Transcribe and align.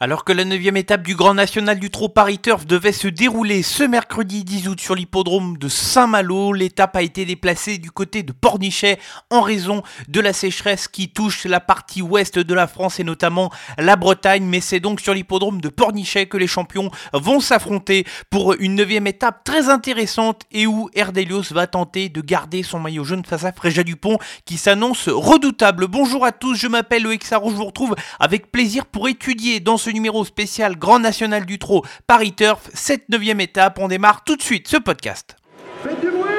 Alors 0.00 0.22
que 0.22 0.32
la 0.32 0.44
neuvième 0.44 0.76
étape 0.76 1.02
du 1.02 1.16
Grand 1.16 1.34
National 1.34 1.76
du 1.76 1.90
Trot 1.90 2.08
Paris 2.08 2.38
Turf 2.38 2.66
devait 2.66 2.92
se 2.92 3.08
dérouler 3.08 3.64
ce 3.64 3.82
mercredi 3.82 4.44
10 4.44 4.68
août 4.68 4.80
sur 4.80 4.94
l'hippodrome 4.94 5.58
de 5.58 5.68
Saint-Malo, 5.68 6.52
l'étape 6.52 6.94
a 6.94 7.02
été 7.02 7.24
déplacée 7.24 7.78
du 7.78 7.90
côté 7.90 8.22
de 8.22 8.30
Pornichet 8.30 9.00
en 9.28 9.40
raison 9.40 9.82
de 10.06 10.20
la 10.20 10.32
sécheresse 10.32 10.86
qui 10.86 11.08
touche 11.08 11.46
la 11.46 11.58
partie 11.58 12.00
ouest 12.00 12.38
de 12.38 12.54
la 12.54 12.68
France 12.68 13.00
et 13.00 13.02
notamment 13.02 13.50
la 13.76 13.96
Bretagne. 13.96 14.44
Mais 14.44 14.60
c'est 14.60 14.78
donc 14.78 15.00
sur 15.00 15.14
l'hippodrome 15.14 15.60
de 15.60 15.68
Pornichet 15.68 16.26
que 16.26 16.36
les 16.36 16.46
champions 16.46 16.92
vont 17.12 17.40
s'affronter 17.40 18.06
pour 18.30 18.54
une 18.54 18.76
neuvième 18.76 19.08
étape 19.08 19.42
très 19.42 19.68
intéressante 19.68 20.42
et 20.52 20.68
où 20.68 20.88
Erdelios 20.94 21.50
va 21.50 21.66
tenter 21.66 22.08
de 22.08 22.20
garder 22.20 22.62
son 22.62 22.78
maillot 22.78 23.02
jaune 23.02 23.24
face 23.24 23.44
à 23.44 23.50
Fréja 23.50 23.82
Dupont 23.82 24.18
qui 24.44 24.58
s'annonce 24.58 25.08
redoutable. 25.08 25.88
Bonjour 25.88 26.24
à 26.24 26.30
tous, 26.30 26.54
je 26.54 26.68
m'appelle 26.68 27.08
Sarro, 27.20 27.50
je 27.50 27.56
vous 27.56 27.64
retrouve 27.64 27.96
avec 28.20 28.52
plaisir 28.52 28.86
pour 28.86 29.08
étudier 29.08 29.58
dans 29.58 29.76
ce 29.76 29.87
numéro 29.92 30.24
spécial 30.24 30.76
Grand 30.76 30.98
National 30.98 31.46
du 31.46 31.58
Trot 31.58 31.84
Paris 32.06 32.32
Turf, 32.32 32.70
cette 32.74 33.08
neuvième 33.08 33.40
étape. 33.40 33.78
On 33.78 33.88
démarre 33.88 34.24
tout 34.24 34.36
de 34.36 34.42
suite 34.42 34.68
ce 34.68 34.76
podcast. 34.76 35.36
Faites 35.82 36.00
du 36.00 36.08
bruit 36.08 36.30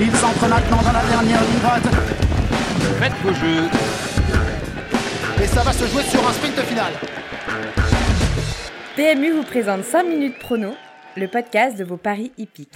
Il 0.00 0.16
s'entre 0.16 0.48
maintenant 0.48 0.82
dans 0.82 0.92
la 0.92 1.04
dernière 1.04 1.40
ligne 1.42 1.58
droite. 1.60 1.82
Faites 2.98 3.12
vos 3.22 3.34
jeux. 3.34 3.68
Et 5.42 5.46
ça 5.46 5.62
va 5.62 5.72
se 5.72 5.86
jouer 5.86 6.02
sur 6.04 6.26
un 6.26 6.32
sprint 6.32 6.60
final. 6.60 6.92
PMU 8.96 9.32
vous 9.32 9.42
présente 9.42 9.84
5 9.84 10.02
minutes 10.04 10.38
prono, 10.38 10.74
le 11.16 11.26
podcast 11.26 11.76
de 11.78 11.84
vos 11.84 11.96
paris 11.96 12.30
hippiques. 12.38 12.68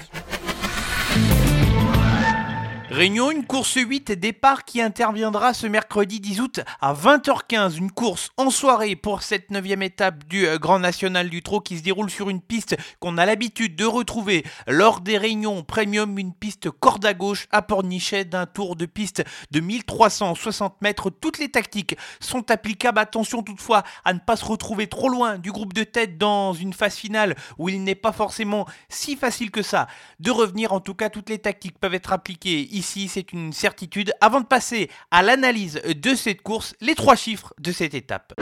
Réunion, 2.97 3.31
une 3.31 3.45
course 3.45 3.75
8 3.75 4.13
départ 4.13 4.65
qui 4.65 4.81
interviendra 4.81 5.53
ce 5.53 5.67
mercredi 5.67 6.19
10 6.19 6.41
août 6.41 6.61
à 6.81 6.95
20h15. 6.95 7.77
Une 7.77 7.91
course 7.93 8.31
en 8.39 8.49
soirée 8.49 8.97
pour 8.97 9.23
cette 9.23 9.51
neuvième 9.51 9.83
étape 9.83 10.25
du 10.25 10.47
euh, 10.47 10.57
Grand 10.57 10.79
National 10.79 11.29
du 11.29 11.43
Trot 11.43 11.61
qui 11.61 11.77
se 11.77 11.83
déroule 11.83 12.09
sur 12.09 12.31
une 12.31 12.41
piste 12.41 12.75
qu'on 12.99 13.19
a 13.19 13.27
l'habitude 13.27 13.77
de 13.77 13.85
retrouver 13.85 14.47
lors 14.67 15.03
des 15.03 15.19
réunions 15.19 15.63
premium, 15.63 16.19
une 16.19 16.33
piste 16.33 16.71
corde 16.71 17.05
à 17.05 17.13
gauche 17.13 17.49
à 17.51 17.61
Pornichet 17.61 18.25
d'un 18.25 18.47
tour 18.47 18.77
de 18.77 18.87
piste 18.87 19.23
de 19.51 19.61
1360 19.61 20.81
mètres. 20.81 21.11
Toutes 21.11 21.39
les 21.39 21.51
tactiques 21.51 21.99
sont 22.19 22.51
applicables. 22.51 22.99
Attention 22.99 23.43
toutefois 23.43 23.83
à 24.07 24.15
ne 24.15 24.21
pas 24.21 24.37
se 24.37 24.47
retrouver 24.47 24.87
trop 24.87 25.11
loin 25.11 25.37
du 25.37 25.53
groupe 25.53 25.75
de 25.75 25.85
tête 25.85 26.17
dans 26.17 26.55
une 26.55 26.73
phase 26.73 26.95
finale 26.95 27.37
où 27.59 27.69
il 27.69 27.85
n'est 27.85 27.95
pas 27.95 28.13
forcément 28.13 28.65
si 28.89 29.17
facile 29.17 29.51
que 29.51 29.61
ça 29.61 29.87
de 30.19 30.31
revenir. 30.31 30.73
En 30.73 30.81
tout 30.81 30.95
cas, 30.95 31.11
toutes 31.11 31.29
les 31.29 31.39
tactiques 31.39 31.79
peuvent 31.79 31.93
être 31.93 32.15
appliquées 32.15 32.63
ici 32.75 32.86
ici, 32.87 33.09
c'est 33.09 33.33
une 33.33 33.53
certitude. 33.53 34.13
Avant 34.21 34.41
de 34.41 34.47
passer 34.47 34.91
à 35.11 35.23
l'analyse 35.23 35.81
de 35.85 36.15
cette 36.15 36.43
course, 36.43 36.75
les 36.81 36.95
trois 36.95 37.17
chiffres 37.17 37.53
de 37.59 37.73
cette 37.73 37.95
étape. 37.95 38.33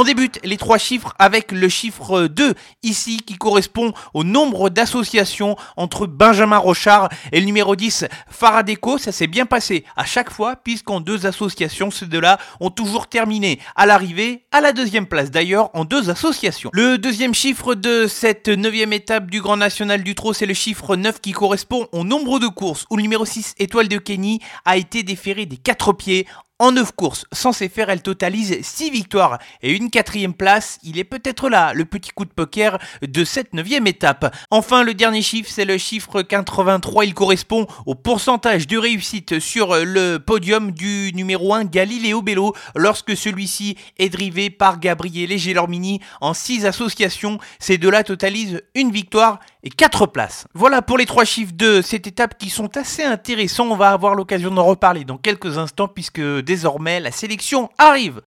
On 0.00 0.04
débute 0.04 0.38
les 0.44 0.56
trois 0.56 0.78
chiffres 0.78 1.12
avec 1.18 1.50
le 1.50 1.68
chiffre 1.68 2.28
2 2.28 2.54
ici 2.84 3.16
qui 3.16 3.36
correspond 3.36 3.92
au 4.14 4.22
nombre 4.22 4.70
d'associations 4.70 5.56
entre 5.76 6.06
Benjamin 6.06 6.58
Rochard 6.58 7.08
et 7.32 7.40
le 7.40 7.46
numéro 7.46 7.74
10 7.74 8.04
Faradeco. 8.30 8.98
Ça 8.98 9.10
s'est 9.10 9.26
bien 9.26 9.44
passé 9.44 9.84
à 9.96 10.04
chaque 10.04 10.30
fois 10.30 10.54
puisqu'en 10.54 11.00
deux 11.00 11.26
associations, 11.26 11.90
ces 11.90 12.06
deux-là 12.06 12.38
ont 12.60 12.70
toujours 12.70 13.08
terminé 13.08 13.58
à 13.74 13.86
l'arrivée 13.86 14.44
à 14.52 14.60
la 14.60 14.72
deuxième 14.72 15.06
place 15.06 15.32
d'ailleurs 15.32 15.68
en 15.74 15.84
deux 15.84 16.10
associations. 16.10 16.70
Le 16.72 16.96
deuxième 16.96 17.34
chiffre 17.34 17.74
de 17.74 18.06
cette 18.06 18.46
neuvième 18.46 18.92
étape 18.92 19.28
du 19.28 19.40
Grand 19.40 19.56
National 19.56 20.04
du 20.04 20.14
Trot, 20.14 20.32
c'est 20.32 20.46
le 20.46 20.54
chiffre 20.54 20.94
9 20.94 21.20
qui 21.20 21.32
correspond 21.32 21.88
au 21.90 22.04
nombre 22.04 22.38
de 22.38 22.46
courses 22.46 22.86
où 22.90 22.96
le 22.96 23.02
numéro 23.02 23.24
6 23.24 23.56
Étoile 23.58 23.88
de 23.88 23.98
Kenny 23.98 24.38
a 24.64 24.76
été 24.76 25.02
déféré 25.02 25.44
des 25.44 25.56
quatre 25.56 25.92
pieds 25.92 26.28
en 26.58 26.72
9 26.72 26.92
courses, 26.92 27.24
censé 27.30 27.68
faire, 27.68 27.88
elle 27.88 28.02
totalise 28.02 28.60
6 28.62 28.90
victoires 28.90 29.38
et 29.62 29.74
une 29.74 29.90
quatrième 29.90 30.34
place. 30.34 30.78
Il 30.82 30.98
est 30.98 31.04
peut-être 31.04 31.48
là, 31.48 31.72
le 31.72 31.84
petit 31.84 32.10
coup 32.10 32.24
de 32.24 32.30
poker 32.30 32.78
de 33.00 33.24
cette 33.24 33.54
neuvième 33.54 33.86
étape. 33.86 34.34
Enfin, 34.50 34.82
le 34.82 34.94
dernier 34.94 35.22
chiffre, 35.22 35.50
c'est 35.52 35.64
le 35.64 35.78
chiffre 35.78 36.22
83. 36.22 37.04
Il 37.04 37.14
correspond 37.14 37.66
au 37.86 37.94
pourcentage 37.94 38.66
de 38.66 38.76
réussite 38.76 39.38
sur 39.38 39.74
le 39.74 40.18
podium 40.18 40.72
du 40.72 41.12
numéro 41.14 41.54
1 41.54 41.64
Galileo 41.64 42.22
Bello 42.22 42.54
lorsque 42.74 43.16
celui-ci 43.16 43.76
est 43.98 44.08
drivé 44.08 44.50
par 44.50 44.80
Gabriele 44.80 45.38
Gelormini 45.38 46.00
en 46.20 46.34
6 46.34 46.66
associations. 46.66 47.38
Ces 47.60 47.78
deux-là 47.78 48.02
totalisent 48.02 48.62
une 48.74 48.90
victoire 48.90 49.38
et 49.62 49.70
4 49.70 50.06
places. 50.06 50.46
Voilà 50.54 50.82
pour 50.82 50.98
les 50.98 51.06
trois 51.06 51.24
chiffres 51.24 51.52
de 51.54 51.82
cette 51.82 52.06
étape 52.06 52.36
qui 52.38 52.50
sont 52.50 52.76
assez 52.76 53.04
intéressants. 53.04 53.68
On 53.68 53.76
va 53.76 53.90
avoir 53.90 54.14
l'occasion 54.14 54.50
d'en 54.50 54.64
reparler 54.64 55.04
dans 55.04 55.18
quelques 55.18 55.58
instants 55.58 55.88
puisque 55.88 56.20
désormais 56.48 56.98
la 56.98 57.12
sélection 57.12 57.68
arrive. 57.76 58.22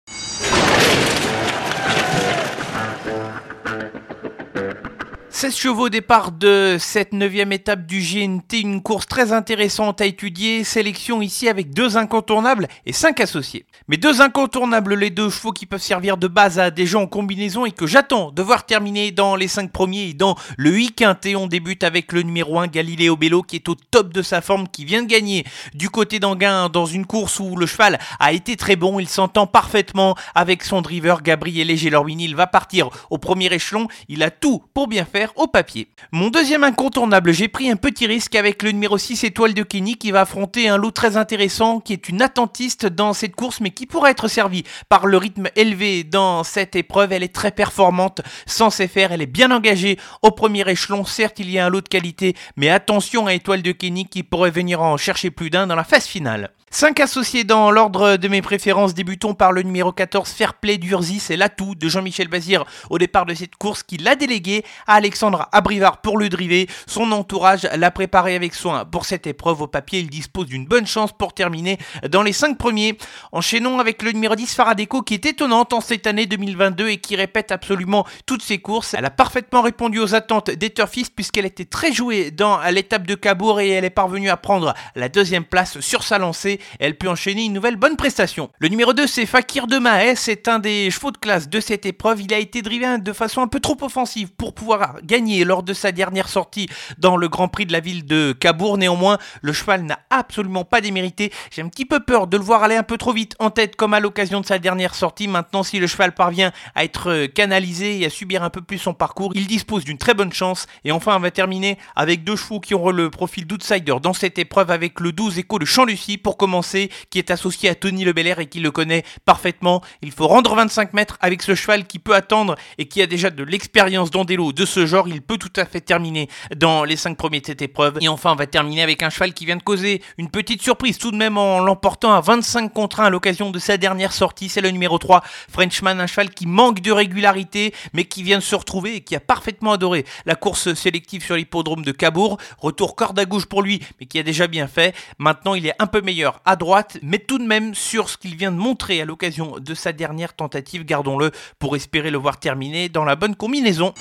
16 5.41 5.57
chevaux 5.57 5.85
au 5.85 5.89
départ 5.89 6.31
de 6.31 6.77
cette 6.79 7.13
neuvième 7.13 7.51
étape 7.51 7.87
du 7.87 7.99
GNT, 7.99 8.59
une 8.61 8.83
course 8.83 9.07
très 9.07 9.33
intéressante 9.33 9.99
à 9.99 10.05
étudier, 10.05 10.63
sélection 10.63 11.19
ici 11.19 11.49
avec 11.49 11.73
deux 11.73 11.97
incontournables 11.97 12.67
et 12.85 12.93
cinq 12.93 13.19
associés. 13.19 13.65
Mais 13.87 13.97
deux 13.97 14.21
incontournables, 14.21 14.93
les 14.93 15.09
deux 15.09 15.31
chevaux 15.31 15.51
qui 15.51 15.65
peuvent 15.65 15.81
servir 15.81 16.17
de 16.17 16.27
base 16.27 16.59
à 16.59 16.69
des 16.69 16.85
gens 16.85 17.01
en 17.01 17.07
combinaison 17.07 17.65
et 17.65 17.71
que 17.71 17.87
j'attends 17.87 18.31
de 18.31 18.43
voir 18.43 18.67
terminer 18.67 19.09
dans 19.09 19.35
les 19.35 19.47
cinq 19.47 19.71
premiers 19.71 20.09
et 20.09 20.13
dans 20.13 20.35
le 20.57 20.69
8 20.69 20.91
quintet. 20.91 21.35
On 21.35 21.47
débute 21.47 21.83
avec 21.83 22.13
le 22.13 22.21
numéro 22.21 22.59
1 22.59 22.67
Galileo 22.67 23.15
Bello 23.15 23.41
qui 23.41 23.55
est 23.55 23.67
au 23.67 23.73
top 23.73 24.13
de 24.13 24.21
sa 24.21 24.41
forme, 24.41 24.67
qui 24.67 24.85
vient 24.85 25.01
de 25.01 25.07
gagner 25.07 25.43
du 25.73 25.89
côté 25.89 26.19
d'Anguin 26.19 26.69
dans 26.69 26.85
une 26.85 27.07
course 27.07 27.39
où 27.39 27.55
le 27.55 27.65
cheval 27.65 27.97
a 28.19 28.31
été 28.31 28.57
très 28.57 28.75
bon, 28.75 28.99
il 28.99 29.09
s'entend 29.09 29.47
parfaitement 29.47 30.15
avec 30.35 30.61
son 30.61 30.83
driver 30.83 31.23
Gabriel 31.23 31.75
Gelormini, 31.75 32.25
il 32.25 32.35
va 32.35 32.45
partir 32.45 32.91
au 33.09 33.17
premier 33.17 33.51
échelon, 33.51 33.87
il 34.07 34.21
a 34.21 34.29
tout 34.29 34.61
pour 34.75 34.87
bien 34.87 35.03
faire 35.03 35.30
au 35.35 35.47
papier. 35.47 35.87
Mon 36.11 36.29
deuxième 36.29 36.65
incontournable, 36.65 37.31
j'ai 37.31 37.47
pris 37.47 37.69
un 37.69 37.77
petit 37.77 38.07
risque 38.07 38.35
avec 38.35 38.61
le 38.63 38.71
numéro 38.71 38.97
6 38.97 39.23
étoile 39.23 39.53
de 39.53 39.63
Kenny 39.63 39.95
qui 39.95 40.11
va 40.11 40.21
affronter 40.21 40.67
un 40.67 40.77
lot 40.77 40.91
très 40.91 41.15
intéressant 41.15 41.79
qui 41.79 41.93
est 41.93 42.09
une 42.09 42.21
attentiste 42.21 42.85
dans 42.85 43.13
cette 43.13 43.35
course 43.35 43.61
mais 43.61 43.71
qui 43.71 43.85
pourrait 43.85 44.11
être 44.11 44.27
servie 44.27 44.63
par 44.89 45.05
le 45.05 45.15
rythme 45.15 45.47
élevé 45.55 46.03
dans 46.03 46.43
cette 46.43 46.75
épreuve. 46.75 47.13
Elle 47.13 47.23
est 47.23 47.33
très 47.33 47.51
performante, 47.51 48.21
sans 48.45 48.69
faire, 48.87 49.11
elle 49.11 49.21
est 49.21 49.25
bien 49.25 49.51
engagée 49.51 49.97
au 50.21 50.31
premier 50.31 50.69
échelon. 50.69 51.05
Certes, 51.05 51.39
il 51.39 51.49
y 51.49 51.59
a 51.59 51.65
un 51.65 51.69
lot 51.69 51.81
de 51.81 51.87
qualité, 51.87 52.35
mais 52.55 52.69
attention 52.69 53.27
à 53.27 53.33
étoile 53.33 53.61
de 53.61 53.71
Kenny 53.71 54.05
qui 54.05 54.23
pourrait 54.23 54.51
venir 54.51 54.81
en 54.81 54.97
chercher 54.97 55.31
plus 55.31 55.49
d'un 55.49 55.67
dans 55.67 55.75
la 55.75 55.83
phase 55.83 56.05
finale. 56.05 56.51
5 56.73 57.01
associés 57.01 57.43
dans 57.43 57.69
l'ordre 57.69 58.15
de 58.15 58.27
mes 58.29 58.41
préférences. 58.41 58.93
Débutons 58.93 59.33
par 59.33 59.51
le 59.51 59.61
numéro 59.61 59.91
14, 59.91 60.29
Fairplay 60.29 60.77
d'Urzy. 60.77 61.19
C'est 61.19 61.35
l'atout 61.35 61.75
de 61.75 61.89
Jean-Michel 61.89 62.29
Bazir 62.29 62.63
au 62.89 62.97
départ 62.97 63.25
de 63.25 63.33
cette 63.33 63.57
course 63.57 63.83
qui 63.83 63.97
l'a 63.97 64.15
délégué 64.15 64.63
à 64.87 64.93
Alexandre 64.93 65.20
Abrivard 65.51 66.01
pour 66.01 66.17
le 66.17 66.29
driver. 66.29 66.67
Son 66.87 67.11
entourage 67.11 67.67
l'a 67.75 67.91
préparé 67.91 68.35
avec 68.35 68.53
soin 68.53 68.85
pour 68.85 69.05
cette 69.05 69.27
épreuve. 69.27 69.61
Au 69.61 69.67
papier, 69.67 69.99
il 69.99 70.09
dispose 70.09 70.47
d'une 70.47 70.65
bonne 70.65 70.87
chance 70.87 71.11
pour 71.11 71.33
terminer 71.33 71.77
dans 72.09 72.23
les 72.23 72.33
5 72.33 72.57
premiers. 72.57 72.97
Enchaînons 73.31 73.79
avec 73.79 74.01
le 74.01 74.11
numéro 74.11 74.35
10, 74.35 74.53
Faradeco, 74.55 75.01
qui 75.01 75.13
est 75.13 75.25
étonnante 75.25 75.73
en 75.73 75.81
cette 75.81 76.07
année 76.07 76.25
2022 76.25 76.89
et 76.89 76.97
qui 76.97 77.15
répète 77.15 77.51
absolument 77.51 78.05
toutes 78.25 78.41
ses 78.41 78.57
courses. 78.57 78.93
Elle 78.93 79.05
a 79.05 79.11
parfaitement 79.11 79.61
répondu 79.61 79.99
aux 79.99 80.15
attentes 80.15 80.49
des 80.49 80.71
puisqu'elle 81.15 81.45
était 81.45 81.65
très 81.65 81.91
jouée 81.91 82.31
dans 82.31 82.59
l'étape 82.71 83.05
de 83.05 83.13
Cabourg 83.13 83.59
et 83.59 83.69
elle 83.69 83.85
est 83.85 83.89
parvenue 83.89 84.29
à 84.29 84.37
prendre 84.37 84.73
la 84.95 85.09
deuxième 85.09 85.43
place 85.43 85.79
sur 85.79 86.03
sa 86.03 86.17
lancée 86.17 86.59
elle 86.79 86.97
peut 86.97 87.09
enchaîner 87.09 87.45
une 87.45 87.53
nouvelle 87.53 87.75
bonne 87.75 87.95
prestation. 87.95 88.49
Le 88.59 88.67
numéro 88.67 88.93
2, 88.93 89.07
c'est 89.07 89.25
Fakir 89.25 89.67
de 89.67 89.77
Maes, 89.77 90.15
c'est 90.15 90.47
un 90.47 90.59
des 90.59 90.89
chevaux 90.91 91.11
de 91.11 91.17
classe 91.17 91.49
de 91.49 91.59
cette 91.59 91.85
épreuve. 91.85 92.21
Il 92.21 92.33
a 92.33 92.39
été 92.39 92.61
drivé 92.61 92.81
de 92.97 93.13
façon 93.13 93.41
un 93.41 93.47
peu 93.47 93.59
trop 93.59 93.77
offensive 93.81 94.29
pour 94.35 94.55
pouvoir 94.55 94.95
gagner 95.11 95.43
lors 95.43 95.61
de 95.61 95.73
sa 95.73 95.91
dernière 95.91 96.29
sortie 96.29 96.69
dans 96.97 97.17
le 97.17 97.27
Grand 97.27 97.49
Prix 97.49 97.65
de 97.65 97.73
la 97.73 97.81
ville 97.81 98.05
de 98.05 98.31
Cabourg. 98.31 98.77
Néanmoins, 98.77 99.17
le 99.41 99.51
cheval 99.51 99.83
n'a 99.83 99.99
absolument 100.09 100.63
pas 100.63 100.79
démérité. 100.79 101.33
J'ai 101.51 101.61
un 101.61 101.67
petit 101.67 101.83
peu 101.85 101.99
peur 101.99 102.27
de 102.27 102.37
le 102.37 102.43
voir 102.43 102.63
aller 102.63 102.77
un 102.77 102.83
peu 102.83 102.97
trop 102.97 103.11
vite 103.11 103.35
en 103.39 103.49
tête 103.49 103.75
comme 103.75 103.93
à 103.93 103.99
l'occasion 103.99 104.39
de 104.39 104.45
sa 104.45 104.57
dernière 104.57 104.95
sortie. 104.95 105.27
Maintenant, 105.27 105.63
si 105.63 105.79
le 105.79 105.87
cheval 105.87 106.13
parvient 106.13 106.53
à 106.75 106.85
être 106.85 107.25
canalisé 107.25 107.99
et 107.99 108.05
à 108.05 108.09
subir 108.09 108.41
un 108.41 108.49
peu 108.49 108.61
plus 108.61 108.77
son 108.77 108.93
parcours, 108.93 109.33
il 109.35 109.47
dispose 109.47 109.83
d'une 109.83 109.97
très 109.97 110.13
bonne 110.13 110.31
chance. 110.31 110.65
Et 110.85 110.93
enfin, 110.93 111.17
on 111.17 111.19
va 111.19 111.29
terminer 111.29 111.77
avec 111.97 112.23
deux 112.23 112.37
chevaux 112.37 112.61
qui 112.61 112.73
auront 112.73 112.91
le 112.91 113.09
profil 113.09 113.45
d'outsider 113.45 113.95
dans 114.01 114.13
cette 114.13 114.39
épreuve 114.39 114.71
avec 114.71 115.01
le 115.01 115.11
12 115.11 115.39
écho 115.39 115.59
de 115.59 115.65
Champ-Lucie 115.65 116.19
pour 116.19 116.37
commencer, 116.37 116.89
qui 117.09 117.19
est 117.19 117.31
associé 117.31 117.67
à 117.67 117.75
Tony 117.75 118.05
Lebelair 118.05 118.39
et 118.39 118.45
qui 118.45 118.61
le 118.61 118.71
connaît 118.71 119.03
parfaitement. 119.25 119.81
Il 120.01 120.11
faut 120.11 120.29
rendre 120.29 120.55
25 120.55 120.93
mètres 120.93 121.17
avec 121.19 121.41
ce 121.41 121.53
cheval 121.53 121.85
qui 121.85 121.99
peut 121.99 122.15
attendre 122.15 122.55
et 122.77 122.85
qui 122.87 123.01
a 123.01 123.07
déjà 123.07 123.29
de 123.29 123.43
l'expérience 123.43 124.09
dans 124.09 124.21
de 124.23 124.65
ce 124.65 124.85
genre 124.91 125.07
il 125.07 125.21
peut 125.21 125.37
tout 125.37 125.53
à 125.55 125.65
fait 125.65 125.81
terminer 125.81 126.29
dans 126.55 126.83
les 126.83 126.95
5 126.95 127.17
premiers 127.17 127.41
de 127.41 127.45
cette 127.47 127.61
épreuve. 127.61 127.97
Et 128.01 128.07
enfin, 128.07 128.31
on 128.33 128.35
va 128.35 128.45
terminer 128.45 128.83
avec 128.83 129.01
un 129.03 129.09
cheval 129.09 129.33
qui 129.33 129.45
vient 129.45 129.55
de 129.55 129.63
causer 129.63 130.01
une 130.17 130.29
petite 130.29 130.61
surprise 130.61 130.97
tout 130.97 131.11
de 131.11 131.17
même 131.17 131.37
en 131.37 131.59
l'emportant 131.59 132.13
à 132.13 132.21
25 132.21 132.71
contre 132.71 132.99
1 132.99 133.05
à 133.05 133.09
l'occasion 133.09 133.49
de 133.49 133.59
sa 133.59 133.77
dernière 133.77 134.13
sortie. 134.13 134.49
C'est 134.49 134.61
le 134.61 134.69
numéro 134.69 134.97
3, 134.97 135.21
Frenchman, 135.49 135.99
un 135.99 136.07
cheval 136.07 136.29
qui 136.29 136.45
manque 136.45 136.81
de 136.81 136.91
régularité, 136.91 137.73
mais 137.93 138.05
qui 138.05 138.23
vient 138.23 138.37
de 138.37 138.43
se 138.43 138.55
retrouver 138.55 138.95
et 138.95 139.01
qui 139.01 139.15
a 139.15 139.19
parfaitement 139.19 139.71
adoré 139.71 140.05
la 140.25 140.35
course 140.35 140.73
sélective 140.73 141.23
sur 141.23 141.35
l'hippodrome 141.35 141.83
de 141.83 141.91
Cabourg. 141.91 142.37
Retour 142.57 142.95
corde 142.95 143.17
à 143.19 143.25
gauche 143.25 143.45
pour 143.45 143.61
lui, 143.61 143.81
mais 143.99 144.05
qui 144.05 144.19
a 144.19 144.23
déjà 144.23 144.47
bien 144.47 144.67
fait. 144.67 144.93
Maintenant, 145.17 145.55
il 145.55 145.65
est 145.65 145.75
un 145.79 145.87
peu 145.87 146.01
meilleur 146.01 146.41
à 146.45 146.55
droite, 146.55 146.97
mais 147.01 147.19
tout 147.19 147.37
de 147.37 147.45
même 147.45 147.73
sur 147.73 148.09
ce 148.09 148.17
qu'il 148.17 148.35
vient 148.35 148.51
de 148.51 148.57
montrer 148.57 149.01
à 149.01 149.05
l'occasion 149.05 149.57
de 149.59 149.73
sa 149.73 149.93
dernière 149.93 150.33
tentative, 150.33 150.85
gardons-le, 150.85 151.31
pour 151.59 151.75
espérer 151.75 152.11
le 152.11 152.17
voir 152.17 152.39
terminer 152.39 152.89
dans 152.89 153.05
la 153.05 153.15
bonne 153.15 153.35
combinaison. 153.35 153.93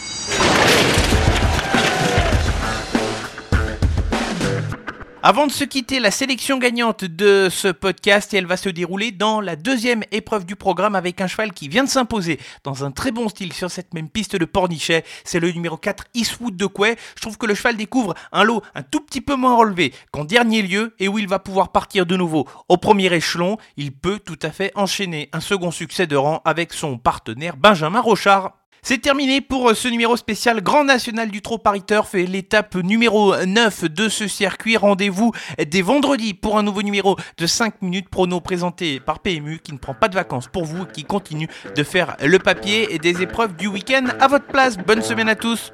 Avant 5.22 5.46
de 5.46 5.52
se 5.52 5.64
quitter, 5.64 6.00
la 6.00 6.10
sélection 6.10 6.56
gagnante 6.56 7.04
de 7.04 7.48
ce 7.50 7.68
podcast, 7.68 8.32
et 8.32 8.38
elle 8.38 8.46
va 8.46 8.56
se 8.56 8.70
dérouler 8.70 9.12
dans 9.12 9.42
la 9.42 9.54
deuxième 9.54 10.02
épreuve 10.12 10.46
du 10.46 10.56
programme 10.56 10.96
avec 10.96 11.20
un 11.20 11.26
cheval 11.26 11.52
qui 11.52 11.68
vient 11.68 11.84
de 11.84 11.90
s'imposer 11.90 12.40
dans 12.64 12.86
un 12.86 12.90
très 12.90 13.10
bon 13.10 13.28
style 13.28 13.52
sur 13.52 13.70
cette 13.70 13.92
même 13.92 14.08
piste 14.08 14.36
de 14.36 14.46
Pornichet. 14.46 15.04
C'est 15.24 15.38
le 15.38 15.52
numéro 15.52 15.76
4, 15.76 16.04
Eastwood 16.14 16.56
de 16.56 16.64
Quay. 16.64 16.96
Je 17.16 17.20
trouve 17.20 17.36
que 17.36 17.44
le 17.44 17.54
cheval 17.54 17.76
découvre 17.76 18.14
un 18.32 18.44
lot 18.44 18.62
un 18.74 18.82
tout 18.82 19.00
petit 19.00 19.20
peu 19.20 19.36
moins 19.36 19.56
relevé 19.56 19.92
qu'en 20.10 20.24
dernier 20.24 20.62
lieu 20.62 20.94
et 20.98 21.06
où 21.06 21.18
il 21.18 21.28
va 21.28 21.38
pouvoir 21.38 21.70
partir 21.70 22.06
de 22.06 22.16
nouveau 22.16 22.48
au 22.70 22.78
premier 22.78 23.12
échelon. 23.12 23.58
Il 23.76 23.92
peut 23.92 24.20
tout 24.20 24.38
à 24.40 24.50
fait 24.50 24.72
enchaîner 24.74 25.28
un 25.34 25.40
second 25.40 25.70
succès 25.70 26.06
de 26.06 26.16
rang 26.16 26.40
avec 26.46 26.72
son 26.72 26.96
partenaire 26.96 27.58
Benjamin 27.58 28.00
Rochard. 28.00 28.59
C'est 28.82 28.98
terminé 28.98 29.40
pour 29.40 29.70
euh, 29.70 29.74
ce 29.74 29.88
numéro 29.88 30.16
spécial 30.16 30.62
Grand 30.62 30.84
National 30.84 31.30
du 31.30 31.42
Trot 31.42 31.58
Paris 31.58 31.82
Turf 31.82 32.14
et 32.14 32.26
l'étape 32.26 32.74
numéro 32.76 33.36
9 33.36 33.84
de 33.84 34.08
ce 34.08 34.26
circuit. 34.26 34.76
Rendez-vous 34.76 35.32
dès 35.66 35.82
vendredi 35.82 36.32
pour 36.34 36.58
un 36.58 36.62
nouveau 36.62 36.82
numéro 36.82 37.16
de 37.36 37.46
5 37.46 37.82
minutes 37.82 38.08
prono 38.08 38.40
présenté 38.40 38.98
par 38.98 39.20
PMU 39.20 39.58
qui 39.58 39.72
ne 39.72 39.78
prend 39.78 39.94
pas 39.94 40.08
de 40.08 40.14
vacances 40.14 40.48
pour 40.48 40.64
vous, 40.64 40.86
qui 40.86 41.04
continue 41.04 41.48
de 41.76 41.82
faire 41.82 42.16
le 42.24 42.38
papier 42.38 42.94
et 42.94 42.98
des 42.98 43.22
épreuves 43.22 43.54
du 43.54 43.66
week-end 43.66 44.06
à 44.18 44.28
votre 44.28 44.46
place. 44.46 44.78
Bonne 44.78 45.02
semaine 45.02 45.28
à 45.28 45.36
tous. 45.36 45.72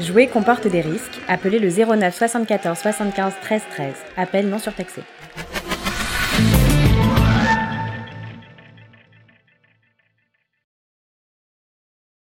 Jouer 0.00 0.28
comporte 0.28 0.66
des 0.66 0.80
risques. 0.80 1.20
Appelez 1.28 1.58
le 1.58 1.68
09 1.68 2.16
74 2.16 2.78
75 2.78 3.34
13 3.42 3.62
13. 3.70 3.94
Appel 4.16 4.48
non 4.48 4.58
surtaxé. 4.58 5.02